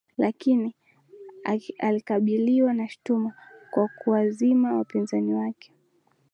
Lakini 0.17 0.75
alikabiliwa 1.79 2.73
na 2.73 2.87
shutuma 2.87 3.33
kwa 3.71 3.87
kuwazima 3.87 4.73
wapinzani 4.75 5.33
wake 5.33 5.71